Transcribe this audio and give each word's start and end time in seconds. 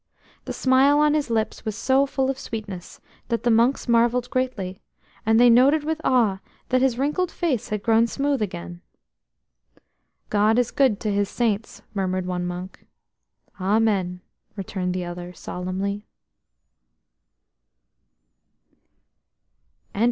The 0.45 0.51
smile 0.53 0.97
on 0.99 1.13
his 1.13 1.29
lips 1.29 1.63
was 1.63 1.75
so 1.75 2.07
full 2.07 2.31
of 2.31 2.39
sweetness 2.39 2.99
that 3.27 3.43
the 3.43 3.51
monks 3.51 3.87
marvelled 3.87 4.31
greatly, 4.31 4.81
and 5.27 5.39
they 5.39 5.47
noted 5.51 5.83
with 5.83 6.01
awe 6.03 6.39
that 6.69 6.81
his 6.81 6.97
wrinkled 6.97 7.29
face 7.29 7.69
had 7.69 7.83
grown 7.83 8.07
smooth 8.07 8.41
again. 8.41 8.81
"God 10.31 10.57
is 10.57 10.71
good 10.71 10.99
to 11.01 11.11
His 11.13 11.29
Saints," 11.29 11.83
murmured 11.93 12.25
one 12.25 12.47
monk. 12.47 12.87
"Amen," 13.59 14.21
returned 14.55 14.95
the 14.95 15.05
others 15.05 15.39
solemnly. 15.39 16.07